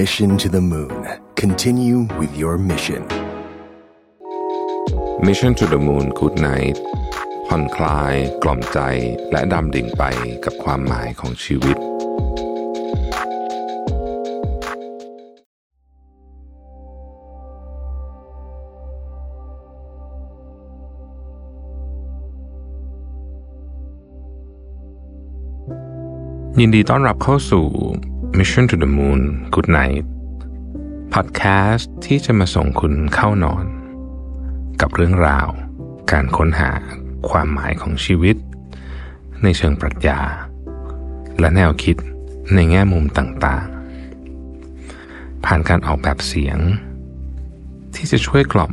[0.00, 1.06] Mission to the Moon.
[1.36, 3.06] Continue with your mission.
[5.20, 6.76] Mission to the Moon Good Night
[7.48, 8.78] ผ่อนคลาย กล่อมใจ
[9.32, 10.04] และดำดิ่งไป
[10.44, 11.76] กับความหมายของชีวิต
[26.60, 27.66] ยินดีต้อนรับเข้าสู่
[28.40, 29.20] Mission to the Moon
[29.54, 30.06] Good Night
[31.14, 31.42] พอดแค
[31.72, 33.64] สต์ที่จะมาส่งคุณเข้านอน
[34.80, 35.48] กับเรื่องราว
[36.12, 36.72] การค้นหา
[37.30, 38.36] ความหมายของชีวิต
[39.42, 40.20] ในเชิงปรัชญา
[41.40, 41.96] และแนวคิด
[42.54, 46.58] ในแง่มุมต่างๆ ผ่านการออกแบบเสียง
[47.94, 48.72] ที่จะช่วยกล่อม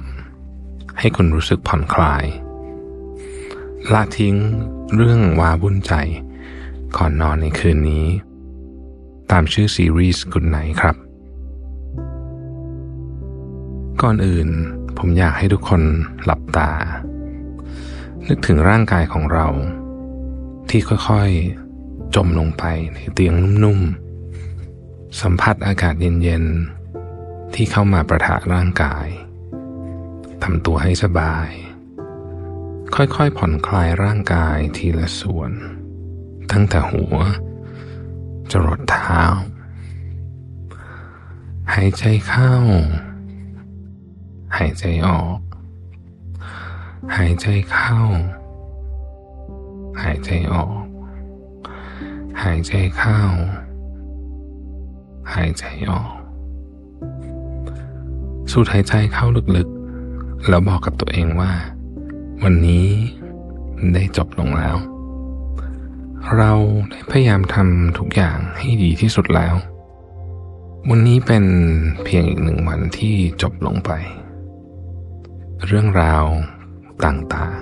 [0.99, 2.25] ให้คุณรู้สึกผ่อนคลาย
[3.93, 4.35] ละทิ้ง
[4.95, 5.93] เรื่องวาวุ่นใจ
[6.97, 8.07] ก่อนนอนในคืนนี้
[9.31, 10.95] ตามชื่อซีรีส์กุดไหนครับ
[14.01, 14.49] ก่อนอื่น
[14.97, 15.81] ผมอยากให้ทุกคน
[16.23, 16.71] หลับตา
[18.27, 19.47] นึกถึงร่างกายของเรา
[20.69, 23.33] ที่ค่อยๆ จมลงไปในเตียง
[23.63, 29.07] นุ่มๆ สัมผัสอากาศเย็นๆ ที่เข้ามาประทะร่างกาย
[30.43, 31.49] ทำตัวให้สบาย
[32.95, 35.51] ค่อยๆ ผ่อนคลายร่างกายทีละส่วน
[36.51, 37.15] ตั้งแต่หัว
[38.51, 39.21] จรดเท้า
[41.73, 42.51] หายใจเข้า
[44.57, 45.39] หายใจออก
[47.15, 47.99] หายใจเข้า
[50.01, 50.81] หายใจออก
[52.41, 53.19] หายใจเข้า
[55.33, 56.13] หายใจออก
[58.51, 61.51] สูดหายใจเข้าลึกๆ แล้วบอกกับตัวเองว่า
[62.43, 62.87] วันนี้
[63.93, 64.77] ได้จบลงแล้ว
[66.37, 66.51] เรา
[66.89, 69.55] ได้พยายามทำทุกอย่างให้ดีที่สุดแล้ว
[70.89, 71.45] วันนี้เป็น
[72.03, 73.91] เพียงอีกหนึ่งวันที่จบลงไป
[75.65, 76.25] เรื่องราว
[77.05, 77.59] ต่าง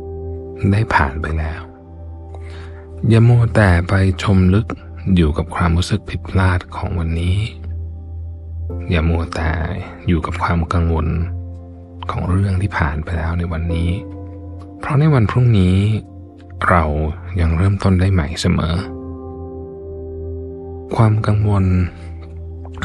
[0.00, 1.60] ๆ ได้ผ่านไปแล้ว
[3.08, 4.66] อย่ามัวแต่ไปชมลึก
[5.16, 7.36] อยู่กับความรู้สึกผิดพลาดของวันนี้
[8.90, 9.52] อย่ามัวแต่
[10.06, 11.08] อยู่กับความกังวล
[12.10, 13.90] ของเรื่องที่ผ่านไปแล้วในวันนี้
[14.80, 15.76] เพราะในวันพรุ่งนี้
[16.68, 16.84] เรา
[17.40, 18.76] ยังเริ่มต้นได้ใหม่เสมอ
[20.96, 21.64] ความกังวล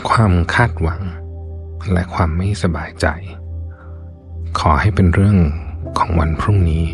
[0.10, 1.02] ความคาดหวัง
[1.92, 3.08] และความไม่สบายใจ
[4.60, 5.38] ขอให้เป็นเรื่อง
[5.98, 6.86] ของวันพรุ่งนี้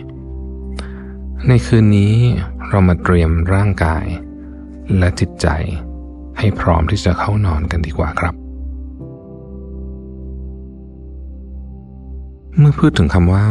[1.48, 2.14] ในคืนนี้
[2.70, 4.06] เรามาเตรียมร่างกาย
[4.98, 5.48] และจิตใจ
[6.40, 8.36] ให้พร้อมที่จะเข้านอนกันดีกว่าครับ
[12.58, 13.46] เมื่อพูดถึงคำว่า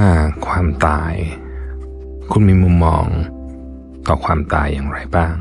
[0.46, 1.14] ความตาย
[2.30, 3.06] คุณมีมุมมอง
[4.06, 5.34] ต่อความตายอย่างไรบ้าง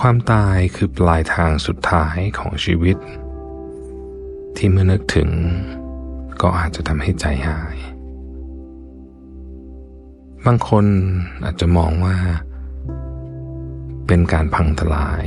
[0.00, 2.96] ความตายคือปลายทางสุดท้ายของชีวิต
[4.56, 5.30] ที่เมื่อนึกถึง
[6.40, 7.76] ก็อาจจะทำให้ใจหาย
[10.46, 10.84] บางคน
[11.44, 12.16] อาจจะมองว่า
[14.06, 15.26] เป็นการพังทลาย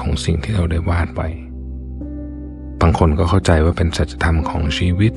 [0.00, 1.28] ของสิ่งที่เราได้วาดไว้
[2.80, 5.12] บางคนก็เข้าใจว่าเป็นสัจธรรมของชีวิต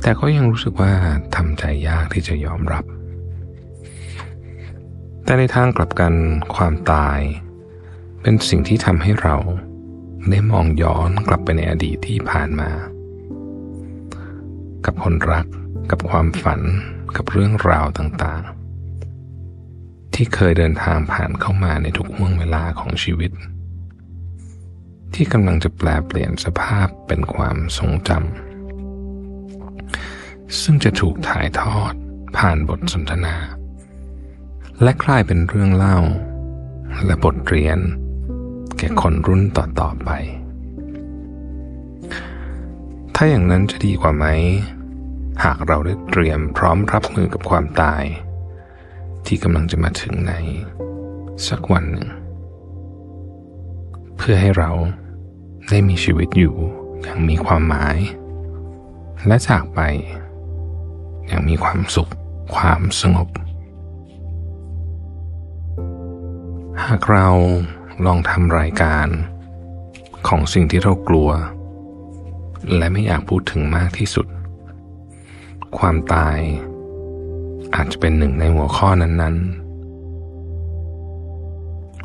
[0.00, 0.92] แต่ก็ยังรู้สึกว่า
[1.36, 2.84] ทำใจยากที่จะยอมรับ
[5.24, 6.14] แต่ในทางกลับกัน
[6.54, 7.20] ความตาย
[8.22, 9.36] เป็นสิ่งที่ทำให้เรา
[10.30, 12.70] ได้มองย้อนกลับไปในอดีตที่ผ่านมา
[14.84, 15.46] กับคนรัก
[15.90, 16.60] กับความฝัน
[17.16, 23.30] กับเรื่องราวต่างๆ ที่เคยเดินทางผ่านเข้ามาในทุกห่วงเวลาของชีวิต
[25.14, 28.51] ที่กำลังจะแปลเปลี่ยนสภาพเป็นความทรงจำ
[30.60, 31.94] ซึ่งจะถูกถ่ายทอด
[32.36, 33.36] ผ่านบทสนทนา
[34.82, 35.98] และกลายเป็นเรื่องเล่า
[37.06, 37.78] และบทเรียน
[38.78, 40.10] แก่คนรุ่นต่อๆไป
[43.14, 44.26] ถ้าอย่างนั้นจะดีกว่าไหม
[45.44, 48.04] หากเราได้เตรียมพร้อมรับมือกับความตาย
[49.26, 50.32] ที่กำลังจะมาถึงใน
[51.48, 52.08] สักวันหนึ่ง
[54.16, 54.70] เพื่อให้เรา
[55.70, 56.54] ได้มีชีวิตอยู่
[57.02, 57.98] อย่างมีความหมาย
[59.26, 59.80] และจากไป
[61.26, 62.10] อย่างมีความสุข
[62.56, 63.28] ความสงบ
[66.84, 67.28] หากเรา
[68.06, 69.06] ลองทำรายการ
[70.28, 71.30] ของสิ่งที่เรากลัว
[72.76, 74.26] และไม่อยากพูดถึงมากที่สุด
[75.78, 76.38] ความตาย
[77.74, 79.62] อาจจะเป็นหนึ่งในหัวข้อนั้น ๆ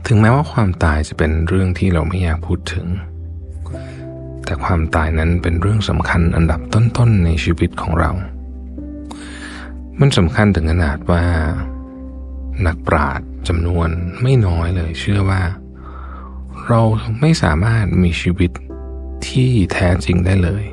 [0.08, 2.86] ถึงแม้ว่าความตายจะเป็นเรื่องที่เราไม่อยากพูดถึง
[4.46, 8.12] แต่ความตายนั้นเป็นเรื่องสำคัญอันดับต้น ๆ ในชีวิตของเรา
[10.02, 11.24] มันสำคัญถึงขนาดว่า
[12.68, 13.90] นักปราชญ์จำนวน
[14.22, 15.42] ไม่น้อยเลยเชื่อว่า
[16.68, 16.82] เรา
[17.22, 18.52] ไม่สามารถมีชีวิต
[19.28, 20.64] ที่แท้จริงได้เลย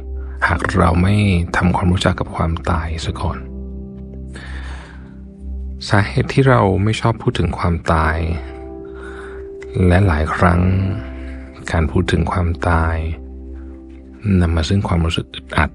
[0.49, 1.17] หากเราไม่
[1.57, 3.39] ทำความรู้จักกับความตายซะก่อน
[5.89, 8.17] สาเหตุที่เราไม่ชอบพูดถึงความตาย
[9.87, 10.61] และหลายครั้ง
[11.73, 12.97] การพูดถึงความตาย
[14.41, 15.71] นำมาซึ่งความรู้สึกอึดอัด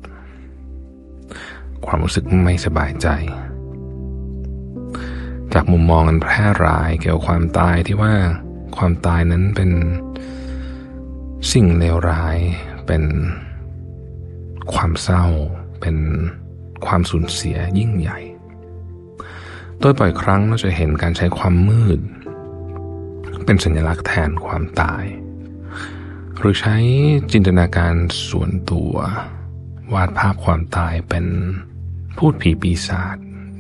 [1.86, 3.08] ความรู้สึกไม่สบายใจ
[5.54, 8.14] จากมุมมองอันแพร่หลายเกี่ยวกับความตายที่ว่า
[8.78, 9.72] ความตายนั้นเป็น
[11.52, 12.38] สิ่งเลวร้าย
[12.88, 13.04] เป็น
[14.74, 15.26] ความเศร้า
[15.82, 15.98] เป็น
[16.86, 18.20] ความสูญเสียยิ่งใหญ่
[19.80, 22.00] โดยบ่อยครั้งเราจะเห็นการใช้ความมืด
[23.46, 25.04] เป็นสัญลักษณ์แทนความตาย
[26.40, 26.78] หรือใช้
[27.32, 27.94] จินตนาการ
[28.30, 28.94] ส่วนตัว
[29.94, 31.26] วาดภาพความตายเป็น
[32.18, 33.18] พูดผีปีศาจ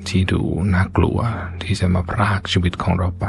[0.08, 0.42] ที่ดู
[0.74, 1.20] น่ากลัว
[1.62, 3.26] ที่จะมาพรากชีวิตของเราไป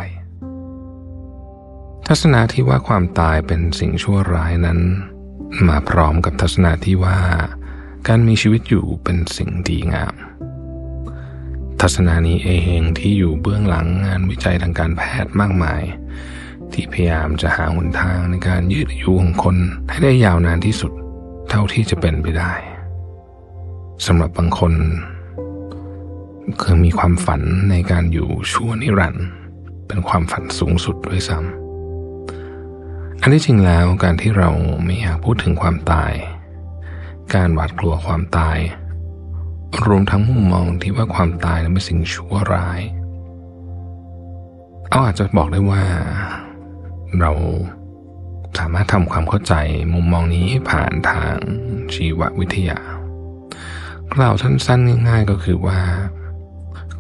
[2.07, 4.81] ทัศนะที่ว่าความตายเป็นสิ่งชั่วร้ายนั้น
[5.69, 7.19] มาพร้อมกับทัศนะที่ว่า
[8.09, 10.15] การมีชีวิตอยู่เป็นสิ่งดีงาม
[11.81, 15.83] ทัศนานี้เองที่อยู่เบื้องหลังงานวิจัยทางการแพทย์มากมาย
[16.73, 19.57] ที่พยายามจะหาหนทางในการยืดอายุของคน
[19.91, 20.93] ให้ได้ยาวนานที่สุด
[21.51, 22.53] เท่าที่จะเป็นไปได้
[24.07, 24.73] สำหรับบางคน
[26.61, 29.27] เคยมีความฝันในการอยู่ชั่วนิรันดร์
[29.87, 34.51] เป็นความฝันสูงสุดด้วยซ้ำอันที่จริงแล้วการที่เรา
[34.85, 36.13] ไม่อยากพูดถึงความตาย
[37.35, 38.59] การหวาดกลัวความตาย
[39.87, 42.81] รวมทั้งมุมมองที่ว่าความตายนั้นเป็นสิ่งชั่วร้าย
[44.91, 45.83] เอาอาจจะบอกได้ว่า
[47.21, 47.33] เรา
[48.59, 49.55] สามารถทำความเข้าใจ
[49.95, 51.37] มุมมองนี้ผ่านทาง
[51.95, 52.79] ชีววิทยา
[54.15, 55.81] กล่าวสั้นๆง่ายๆก็คือว่า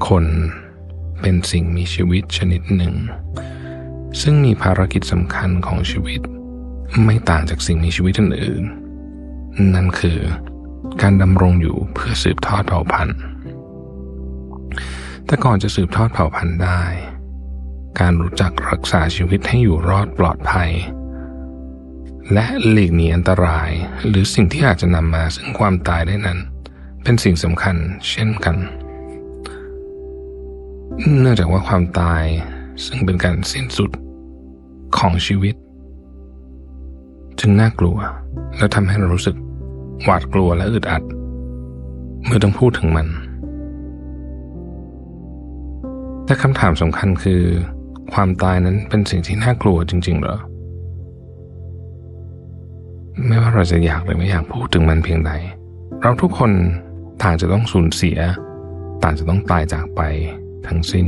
[0.08, 0.24] คน
[1.20, 2.94] เป็นสิ่งมีชีวิตชนิดหนึ่ง
[4.20, 6.20] ซึ่งมีภารกิจสำคัญของชีวิต
[7.04, 10.18] ไม่ต่างจากสิ่งมีชีวิตอื่นๆนั่นคือ
[11.02, 13.18] การดำรงอยู่เพื่อสืบทอดเผ่าพันธุ์
[15.26, 16.82] แต่ก่อนจะสืบทอดเผ่าพันธุ์ได้
[18.00, 20.70] การรู้จักรักษาชีวิตให้อยู่รอดปลอดภัย
[22.32, 23.70] และหลีกหนีอันตราย
[24.08, 26.38] หรือสิ่งที่อาจจะนำมาซึ่งความตายได้นั้น
[27.02, 27.76] เป็นสิ่งสำคัญ
[28.10, 28.56] เช่นกัน
[31.20, 32.24] เนื่องจากว่าความตาย
[32.84, 33.90] ซึ่งเป็นการสิ้นสุด
[34.98, 35.54] ของชีวิต
[37.40, 37.98] จึงน่ากลัว
[38.58, 39.36] และทำให้เรารู้สึก
[40.04, 41.02] หวาดกลัวและอึดอัด
[42.24, 43.08] เมื่อต้องพูดถึงมัน
[46.24, 47.42] แต่คำถามสำคัญคือ
[48.12, 50.36] ความตายนั้นเป็นสิ่งที่น่ากลัวจริง ๆ หรอ
[53.26, 55.32] ไม่ว่าเราจะอยากหรือไม่อยากพูดถึงมันเพียงใด
[56.02, 56.50] เราทุกคน
[57.22, 58.18] ต่างจะต้องสูญเสีย
[59.02, 60.00] ต่างจะต้องตายจากไป
[60.66, 61.06] ทั้งสิ้น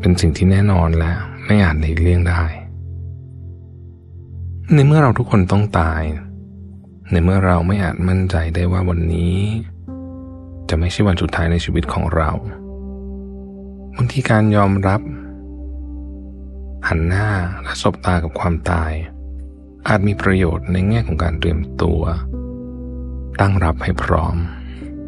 [0.00, 1.12] เป็นสิ่งที่แน่นอนและ
[1.46, 2.42] ไม่อาจหลีกเลี่ยงได้
[4.74, 6.02] ในเมื่อเราทุกคนต้องตาย
[7.12, 9.36] ในเมื่อเราไม่อาจมั่นใจได้ว่าวันนี้
[10.68, 12.30] จะไม่ใช่วันสุดท้ายในชีวิตของเรา
[13.96, 15.00] บางทีการยอมรับ
[16.88, 17.28] หันหน้า
[17.62, 18.92] และสบตากับความตาย
[19.88, 22.02] อาจมีประโยชน์ในแง่ของการเตรียมตัว
[23.40, 24.36] ตั้งรับให้พร้อม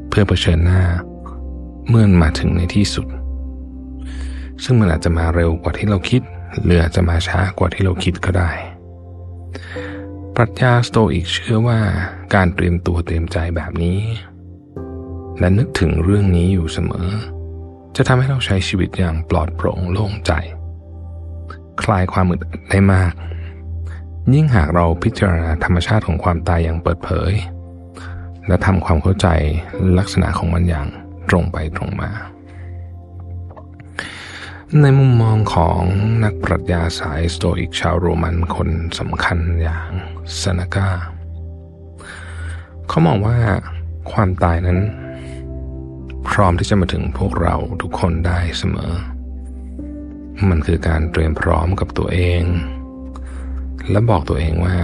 [0.09, 0.83] เพื่อเผชิญหน้า
[1.89, 3.07] เมื่อมาถึงในที่สุด
[4.65, 6.23] ซึ่งมันอาจจะมาเร็วกว่าที่เราคิด
[6.63, 8.51] หรืออาจจะมาช้ากว่าที่เราคิดก็ได้
[10.35, 11.79] ปรัชญาสโตอิกเชื่อว่า
[12.35, 14.01] การเตรียมตัวเตรียมใจแบบนี้
[15.39, 17.09] และนึกถึงเรื่องนี้อยู่เสมอ
[17.97, 20.33] จะทำให้เราใช้ชีวิตอย่างปลอดโปร่งโล่งใจ
[21.83, 23.13] คลายความอึดอัดได้มาก
[24.35, 27.33] ยิ่งหากเราพิจารณาธรรมชาติของความตายอย่างเปิดเผย
[28.49, 29.29] และทำความเข้าใจ
[29.99, 30.87] ลักษณะของมันอย่าง
[31.29, 32.11] ตรงไปตรงมา
[34.81, 35.83] ในมุมมองของ
[36.25, 39.91] นักปรัชญาสายสโตอิกชาวโรมันคนสำคัญอย่าง
[40.41, 40.89] ซานากา
[42.89, 43.39] เขามองว่า
[44.13, 44.79] ความตายนั้น
[46.29, 48.93] พร้อมที่จะมาถึงพวกเราทุกคนได้เสมอ
[50.49, 52.43] มันคือการเตรียมพร้อมกับตัวเอง
[53.91, 54.77] และบอกตัวเองว่า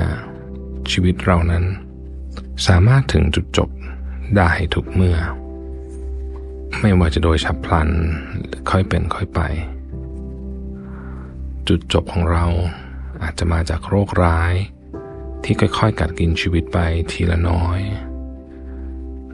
[0.90, 1.64] ชีวิตเรานั้น
[2.66, 3.70] สามารถถึงจุดจบ
[4.37, 5.18] ได้ทุกเมื่อ
[6.80, 7.88] ไม่ว่าจะโดยฉับพลัน
[8.46, 9.40] หรือค่อยเป็นค่อยไป
[11.68, 12.46] จุดจบของเรา
[13.23, 14.54] อาจจะมาจากโรคร้าย
[15.44, 16.78] ที่ค่อยๆ กัดกินชีวิตไป
[17.11, 17.80] ทีละน้อย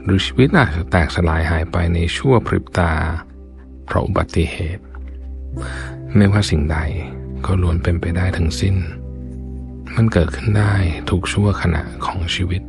[0.04, 2.92] หรือชีวิตอาจจะแตกสลายหายไปในชั่วพริบตา
[3.86, 4.84] เพราะอุบัติเหตุ
[6.16, 6.78] ไม่ว่าสิ่งใด
[7.46, 8.76] ก็ล้วนเป็นไปได้ทั้งสิ้น
[9.94, 10.74] มันเกิดขึ้นได้
[11.10, 12.62] ทุกชั่วขณะของชีวิต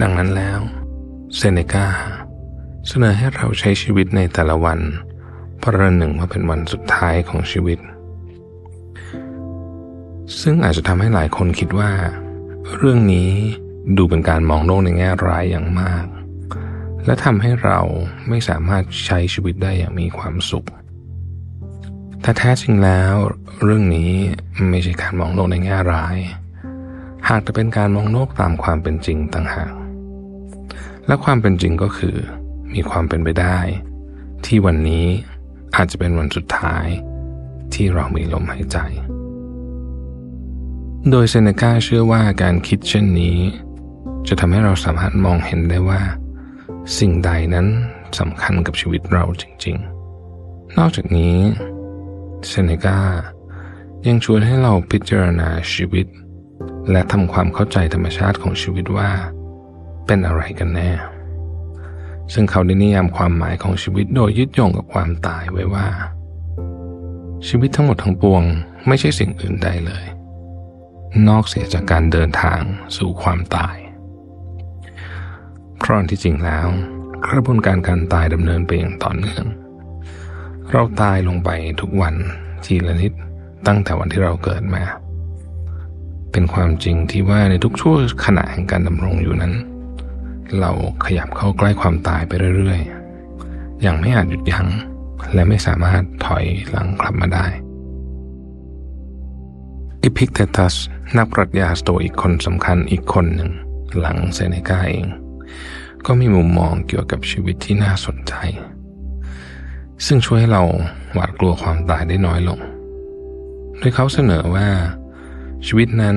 [0.00, 0.60] ดังนั้นแล้ว
[1.36, 1.88] เซเนกา
[2.88, 4.80] เสนอให้เราใช้ชีวิตในแต่ละวัน
[5.62, 7.78] ประหนึ่งว่าเป็นวันสุดท้ายของชีวิต
[10.40, 11.92] ซึ่งอาจจะทำให้หลายคนคิดว่า
[12.76, 13.30] เรื่องนี้
[13.96, 16.06] ดูเป็นการมองโลกในแง่ร้ายอย่างมาก
[17.06, 17.80] และทำให้เรา
[18.28, 20.66] ไม่สามารถใช้ชีวิตได้อย่างมีความสุข
[22.22, 23.14] แต่แท้จริงแล้ว
[23.62, 24.12] เรื่องนี้
[24.70, 26.16] ไม่ใช่การมองโลกในแง่ร้าย
[27.28, 29.72] หากจะเป็นการมองโลกตามความเป็นจริงต่างหาก
[31.06, 32.16] และความเป็นจริงก็คือ
[32.74, 33.58] มีความเป็นไปได้
[34.46, 35.06] ที่วันนี้
[35.76, 36.86] อาจจะเป็นวันสุดท้าย
[37.74, 38.78] ที่เรามีลมหายใจ
[41.10, 43.38] โดยเซเนกาเชื่อว่าการคิดเช่นนี้
[44.28, 46.00] จะทำให้เราสามารถมองเห็นได้ว่า
[46.98, 47.66] สิ่งใดนั้น
[48.18, 49.76] สำคัญกับชีวิตเราจริง
[50.26, 51.36] ๆ นอกจากนี้
[52.48, 52.98] เซเนกา
[54.06, 56.06] ยังชวนให้เราพิจารณาชีวิต
[56.90, 59.10] และทำความเข้าใจธรรมชาติของชีวิตว่า
[60.06, 60.90] เป็นอะไรกันแน่
[62.32, 65.86] ซึ่งเขาได้นิยามความหมายของชีวิตโดยยึดโยงกับความตายไว้ว่า
[67.48, 68.42] ชีวิตทั้งหมดทั้งปวง
[68.88, 70.04] ไม่ใช่สิ่งอื่นใดเลย
[71.28, 72.60] นอกเสียจากการเดินทาง
[72.96, 73.76] สู่ความตาย
[75.78, 76.66] เพราะที่จริงแล้ว
[77.26, 79.44] กระบวนการการตายดำเนินไปอย่างต่อเนื่อง
[80.70, 82.14] เราตายลงไปทุกวัน
[82.64, 83.12] ทีละนิด
[83.66, 84.82] ตั้งแต่วันที่เราเกิดมา
[86.32, 89.52] เป็นความจริงที่ว่าในทุกช่วงขณะแห่งการดำรงอยู่นั้น
[90.60, 90.72] เรา
[91.04, 94.66] ขยับเข้าใกล้ความตายไปเรื่อยๆ อย่างไม่อาจหยุดยั้ง
[95.34, 97.46] และไม่สามารถถอยหลังกลับมาได้
[100.02, 100.74] เอพิกเตตัส
[101.16, 103.50] นักปรัชญาสโตอิกคนสำคัญอีกคนหนึ่ง
[103.98, 105.06] หลังเซเนกาเอง
[106.06, 108.34] ก็มีมุมมองเกี่ยวกับชีวิตที่น่าสนใจ
[110.06, 110.62] ซึ่งช่วยให้เรา
[111.12, 112.60] หวาดกลัวความตายได้น้อยลง
[113.78, 114.68] โดยเขาเสนอว่า
[115.66, 116.16] ชีวิตนั้น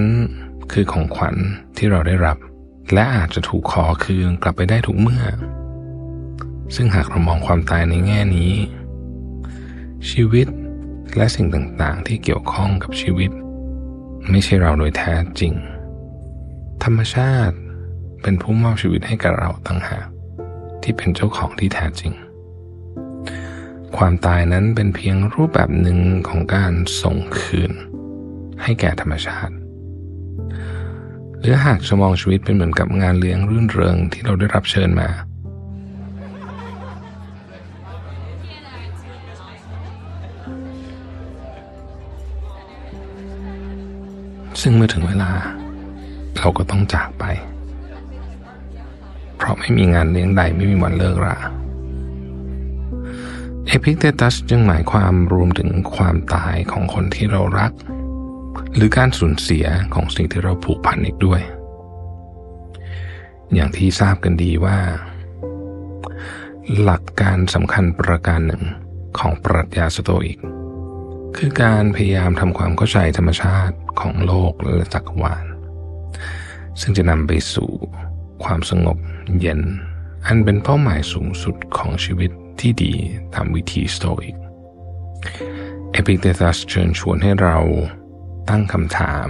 [0.71, 1.35] คือของขวัญ
[1.77, 2.37] ที่เราได้รับ
[2.93, 5.25] และอาจจะถูกขอคืนกลับไปได้ทุกเมื่อ
[6.75, 8.53] ซึ่งหากเรามองความตายในแง่นี้
[10.09, 10.47] ชีวิต
[11.17, 13.31] และสิ่งต่างๆ ที่เกี่ยวข้องกับชีวิต
[14.29, 15.53] ไม่ใช่เราโดยแท้จริง
[16.83, 17.55] ธรรมชาติ
[18.21, 20.07] เป็นผู้มอบชีวิตให้กับเราต่างหาก
[20.81, 22.13] ที่เป็นเจ้าของที่แท้จริง
[23.97, 25.99] ความตายนั้นเป็นเพียงรูปแบบหนึ่ง
[26.29, 27.71] ของการส่งคืน
[28.63, 29.53] ให้แก่ธรรมชาติ
[31.45, 35.09] หรือหากจะมองชีวิตเป็นเหมือนกับงานเลี้ยงรื่นเริงที่เราได้รับเชิญมา
[44.61, 45.31] ซึ่งเมื่อถึงเวลา
[46.37, 47.25] เราก็ต้องจากไป
[49.37, 51.37] เพราะไม่มีงานเลี้ยงใดไม่มีวันเลิกรา
[53.67, 57.73] เอพิกเตตัสจึงหมายความรวมถึงความตายของคนที่เรารัก
[58.75, 61.41] หรือการสูญเสียของสิ่งที่เราผูกพันอีกด้วย
[63.53, 64.77] อย่างที่ทราบกันดีว่า
[66.81, 68.63] หลักการสำคัญประการหนึ่ง
[69.19, 70.39] ของปรัชญาสโตอิก
[71.37, 75.45] คือการพยายามทำความเข้าใจธรรมชาติของโลกและจักรวาล
[76.81, 77.71] ซึ่งจะนำไปสู่
[78.43, 78.97] ความสงบ
[79.39, 79.61] เย็น
[80.25, 82.93] อันเป็นเป้าหมายสูงสุดของชีวิตที่ดี
[83.33, 84.35] ตามวิถีสโตอิก
[85.91, 87.57] เอพิกเตตัสเชิญชวนให้เรา
[88.49, 89.27] ตั้งคำถาม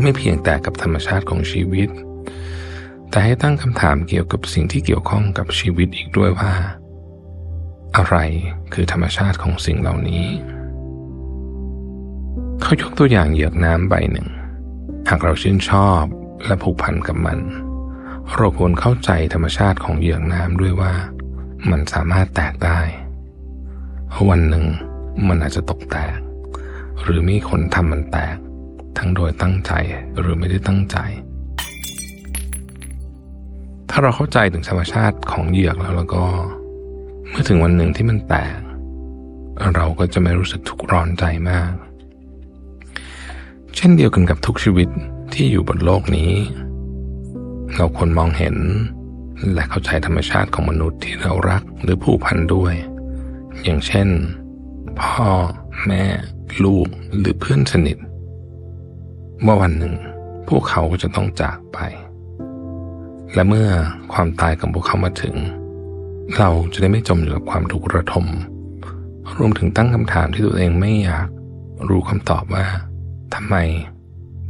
[0.00, 1.88] ไม่เพียงแต่กับธรรมชาติของชีวิต
[3.10, 6.52] แต่ให้ตั้งคำถามเกี่ยวกับสิ่งที่เกี่ยวข้องกับชีวิตอีกด้วยว่า
[7.96, 8.16] อะไร
[8.72, 10.26] คือธรรมชาติของสิ่งเหล่านี้
[12.62, 14.28] เขายกตัวอย่างเหยือกน้ำใบหนึ่ง
[15.08, 16.02] หากเราชื่นชอบ
[16.46, 17.38] และผูกพันกับมัน
[18.36, 20.92] เราควรเข้าใจธรรมชาติของเหยือกน้ำด้วยว่า
[21.70, 22.80] มันสามารถแตกได้
[24.28, 24.64] วันหนึ่ง
[25.28, 26.18] มันอาจจะตกแตก
[27.02, 28.36] หรือมีคนทำมันแตก
[28.98, 29.72] ทั้งโดยตั้งใจ
[30.18, 30.96] หรือไม่ได้ตั้งใจ
[33.90, 36.24] ถ้าเราเข้าใจถึงธรรมชาติของเหยือกแล้วแล้วก็
[37.28, 38.58] เมื่อถึงวันหนึ่งที่มันแตก
[39.74, 41.72] เราก็จะไม่รู้สึกทุกข์ร้อนใจมาก
[43.76, 44.88] เช่นเดียวกันกับทุกชีวิต
[45.34, 46.32] ที่อยู่บนโลกนี้
[47.76, 48.56] เราควรมองเห็น
[49.52, 52.74] และเข้าใจธรรมชาติของมนุษย์ที่เรารักหรือผูกพันด้วย
[53.62, 54.08] อย่างเช่น
[55.00, 55.28] พ่อ
[55.86, 56.04] แม่
[56.64, 56.86] ลูก
[57.18, 57.96] หรือเพื่อนสนิท
[59.46, 59.94] ว่าวันหนึ่ง
[60.48, 61.78] พวกเขาจะต้องจากไป
[63.34, 63.68] และเมื่อ
[64.12, 65.36] ความตายของพวกเขามาถึง
[66.38, 68.26] เราจะได้ไม่จมอยู่กับความทุกข์ระทม
[69.38, 71.28] รวมถึงตั้งคำถามที่ตัวเองไม่อยาก
[71.88, 72.64] รู้คำตอบว่า
[73.34, 73.56] ทำไม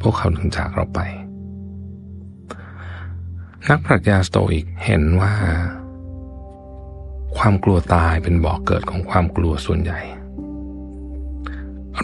[0.02, 1.00] พวกเขาถึงจากเราไป
[3.68, 5.32] นักปรัชญาสโตอิกเห็นว่า
[7.36, 10.00] ความกลัวตายเป็นบ่อกเกิดของความกลัวส่วนใหญ่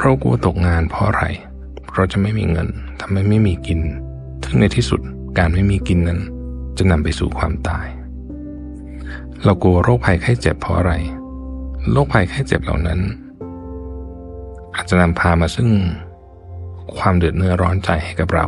[0.00, 1.24] เรากลัวตกงานเพราะอะไร
[1.94, 2.68] เราจะไม่มีเงิน
[3.00, 3.80] ทำให้ไม่มีกิน
[4.44, 5.00] ถึงในที่สุด
[5.38, 6.20] การไม่มีกินนั้น
[6.78, 7.86] จะนำไปสู่ความตาย
[9.44, 10.92] เรากลัวโรคภัยไข้เจ็บเพราะอะไร
[11.92, 13.00] โรคภัยไข้เจ็บเหล่านั้น
[14.74, 15.68] อาจจะนำพามาซึ่ง
[16.98, 18.46] ความเดือดเนื้อร้อนใจให้กับเรา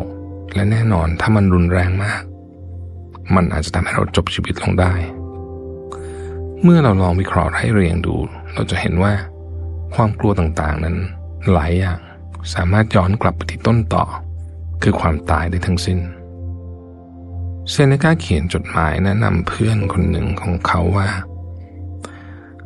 [0.54, 2.22] และแน่นอนถ้ามันรุนแรงมาก
[3.34, 4.92] มันอาจจะทำให้เราจบชีวิตลงได้
[6.62, 8.14] เมื่อเราลองวิเคราะห์ให้เรียงดู
[8.54, 9.12] เราจะเห็นว่า
[9.94, 10.96] ความกลัวต่างๆนั้น
[11.52, 11.98] หลายอย่าง
[12.54, 14.04] สามารถย้อนกลับไปที่ต้นต่อ
[14.82, 15.98] คือความตายได้ทั้งสิ้น
[17.70, 21.08] เซเนกาเขียนจดหมายแนะนำเพื่อนคนหนึ่งของเขาว่า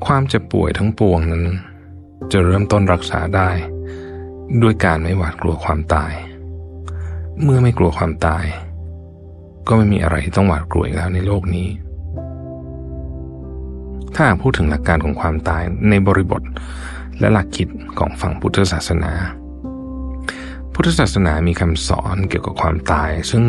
[0.06, 1.44] ความเจ็บป่วยทั้งปวงนั้น
[2.32, 3.50] จะเริ่มต้นรักษาได้
[4.62, 6.12] ด้วยการไม่หวาดกลัวความตาย
[7.42, 8.44] เมื่อไม่กลัวความตาย
[9.68, 11.68] ก็ไม่มีอะไรที่ต้องหวาดกลัวอีกแล้วในโลกนี้
[14.14, 16.42] ถ้าพูดถึงหลักการของความตายในบริบท
[17.20, 19.12] และหลักคิดของฝั่งพุทธศาสนา
[20.74, 23.44] พุทธศาสนามีคำสอนเกี่ยวกับความตายซึ่ง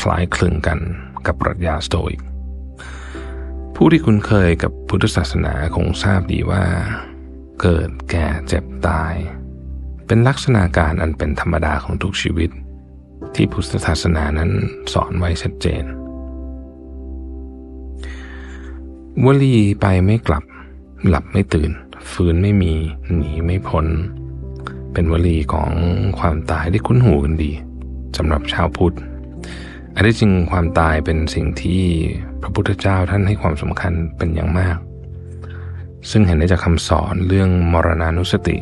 [0.00, 0.78] คล้ายคลึงกัน
[1.26, 2.22] กับปรัชญาสโตอิก
[3.76, 6.64] ผู้ที่คุ้นเคยกับพุทธศาสนาคงทราบดีว่า
[7.62, 9.14] เกิดแก่เจ็บตาย
[10.06, 12.50] เป็นลักษณะการอันเป็นธรรมดาของทุกชีวิต
[13.34, 14.50] ที่พุทธศาสนานั้น
[14.92, 15.84] สอนไว้ชัดเจน
[19.24, 20.44] วลีไปไม่กลับ
[21.08, 21.70] หลับไม่ตื่น
[22.10, 22.74] ฟื้นไม่มี
[23.14, 23.86] หนีไม่พ้น
[24.92, 25.70] เป็นวลีของ
[26.18, 27.52] ความตายที่คุ้นหูกันดี
[28.16, 28.96] สำหรับชาวพุทธ
[29.94, 31.82] อันที่จริงความตายเป็นสิ่งที่
[32.42, 34.76] พระพุทธเจ้าท่านให้ความสำคัญเป็นอย่างมาก
[36.10, 38.56] ซึ่งเห็นได้จากคำสอนเรื่องมรณานุสติ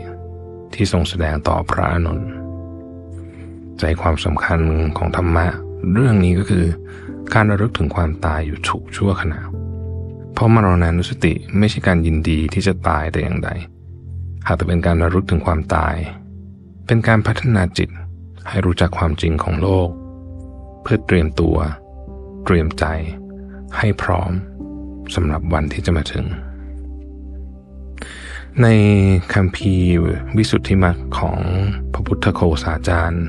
[0.75, 2.21] ที่ทรงแสดงต่อพระอนุน
[3.79, 4.61] ใจความสำคัญ
[4.99, 5.47] ของธรรมะ
[5.93, 6.65] เรื่องนี้ก็คือ
[7.35, 9.41] การระลึกถึงความตายอยู่ฉุกชั่วขณะ
[10.41, 13.51] ราะมรณานุสติไม่ใช่การยินดีที่จะตายแต่อย่างใด
[14.47, 15.95] หากแต่เป็นการระลึกถึงความตาย
[16.87, 17.89] เป็นการพัฒนาจิต
[18.49, 19.89] ให้รู้จักความจริงของโลก
[20.83, 21.57] เพื่อเตรียมตัว
[22.45, 22.85] เตรียมใจ
[23.79, 24.33] ให้พร้อม
[25.15, 26.25] สำหรับวันที่จะมาถึง
[28.63, 28.67] ใน
[29.35, 29.75] คำพี
[30.37, 31.41] วิสุทธิมรรคของ
[31.93, 33.27] พระพุทธโคสาจารย์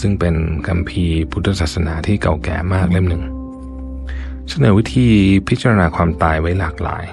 [0.00, 0.34] ซึ่งเป็น
[0.68, 3.22] คำพีพุทธศาสนาที่เก่าแก่มากเล่มหนึ่ง
[4.56, 5.08] เสนอวิธี
[5.48, 7.04] พิจารณาความตายไว้หลากหลาย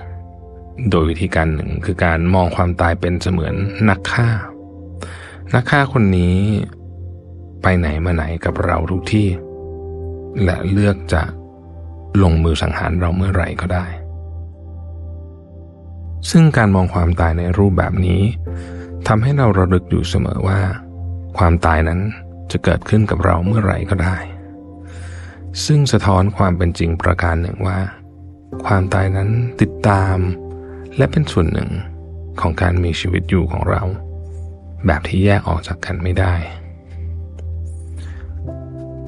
[0.90, 3.56] โดยวิธีการหนึ่งคือการมองความตายเป็นเสมือน
[3.90, 4.30] นักฆ่า
[5.56, 6.36] นักฆ่าคนนี้
[7.62, 9.28] ไปไหนมาไหนกับเราทุกที่
[10.44, 11.24] และเลือกจะ
[12.24, 13.86] ลงมือสังหารเราเมื่อไหร่ก็ได้
[16.30, 18.22] ซึ่งการมองความตายในรูปแบบนี้
[19.08, 20.60] ทำให้เราระลึกอยู่เสมอว่า
[21.38, 22.00] ความตายนั้น
[22.52, 24.18] จะเกิดขึ้นกับเราเมื่อไหร่ก็ได้
[25.66, 27.80] ซึ่งสะท้อนความเป็นจริงประการหนึ่งว่า
[28.66, 29.30] ความตายนั้น
[29.62, 30.18] ติดตาม
[30.98, 31.70] และเป็นส่วนหนึ่ง
[32.42, 33.82] ของการมีชีวิตอยู่ของเรา
[34.86, 36.34] แบบที่แยกออกจากกันไม่ได้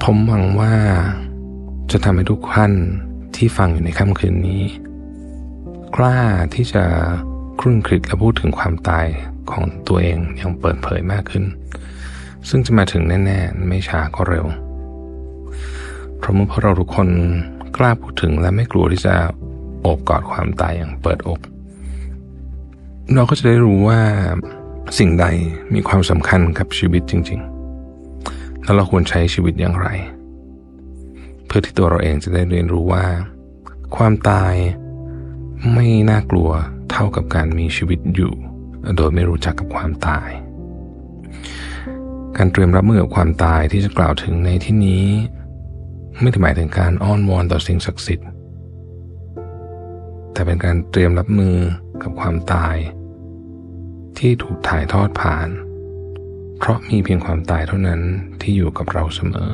[0.03, 0.75] ผมหวังว่า
[1.91, 2.73] จะทำให้ทุกท่าน
[3.35, 4.61] ที่ฟังอยู่ในค่ำคืนนี้
[5.95, 6.19] กล้า
[6.53, 6.83] ที่จะ
[7.59, 9.05] ครุ่นคิดและพูดถึงความตาย
[9.51, 11.45] ของตัวเองอย่างเปิดเผยมากขึ้น
[12.49, 14.45] ซึ่งจะมาถึงแน่ ๆ ไม่ช้าก็เร็ว
[16.23, 17.09] เพราะเมื่อพวกเราทุกคน
[17.77, 19.15] กล้าพูดถึงและไม่กลัวที่จะ
[19.81, 21.39] โอบกอดความตายอย่างเปิดอก
[23.15, 23.99] เราก็จะได้รู้ว่า
[24.99, 25.25] สิ่งใด
[25.73, 27.39] มีความสำคัญกับชีวิตจริง
[28.01, 29.87] ๆ แล้วเราควรใช้ชีวิตอย่างไร
[31.45, 33.05] เพื่อที่ตัวเราเองจะได้เรียนรู้ว่า
[33.95, 34.53] ความตาย
[35.73, 36.49] ไม่น่ากลัว
[36.91, 38.33] เท่ากับการมีชีวิตอยู่
[38.97, 40.29] โดยไม่รู้จักกับความตาย
[42.37, 45.05] การเตรียมรับมือกับความตายที่จะกล่าวถึงในที่นี้
[46.19, 48.27] ไม่ได้หมายถึงการอ้อนวอนต่อสิ่งศักดิ์สิทธิ์
[50.33, 51.57] แต่เป็นการเตรียมรับมือ
[52.01, 52.75] กับความตาย
[54.17, 55.47] ที่ถูกถ่ายทอดผ่าน
[56.57, 58.01] เพราะมีเพียงความตายเท่านั้น
[58.41, 59.51] ที่อยู่กับเราเสมอ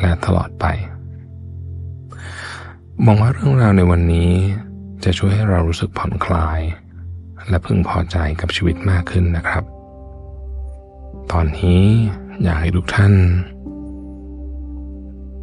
[0.00, 0.64] และตลอดไป
[3.04, 4.32] มองว่าเรื่องราวในวันนี้
[5.04, 6.60] จะช่วยให้เรารู้สึกผ่อนคลาย
[7.48, 9.64] และพึงพอใจกับชีวิตมากขึ้นนะครับ
[11.32, 11.82] ตอนนี้
[12.42, 13.12] อยากให้ทุกท่าน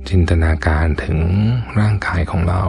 [0.09, 1.19] จินตนาการถึง
[1.79, 2.63] ร่างกายของเรา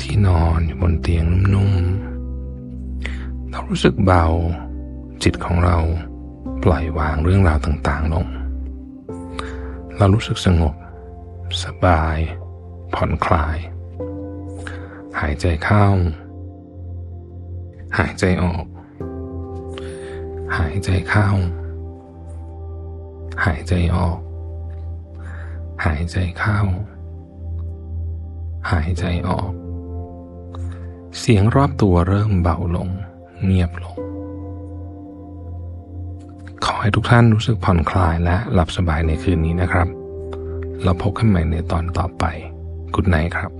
[0.00, 4.26] ที่นอนอยู่บนเตียงนุ่มๆ เรารู้สึกเบา
[5.22, 5.78] จิตของเรา
[6.64, 8.26] ปล่อยวางเรื่องราวต่างๆลง
[9.96, 10.74] เรารู้สึกสงบ
[11.64, 12.18] สบาย
[12.94, 13.58] ผ่อนคลาย
[15.20, 15.86] หายใจเข้า
[17.98, 18.64] หายใจออก
[20.58, 21.28] หายใจเข้า
[23.44, 24.18] หายใจออก
[25.84, 26.58] หายใจเข้า
[28.70, 29.50] หายใจออก
[31.18, 32.88] เสียงรอบตัวเริ่มเบาลง
[33.44, 33.96] เงียบลง
[36.64, 39.88] ขอให้ทุกท่านรู้สึกผ่อนคลายและหลับสบายในคืนนี้นะครับ
[40.84, 42.24] เราพบกันใหม่ในตอนต่อไป
[42.94, 43.50] กุดไนครับ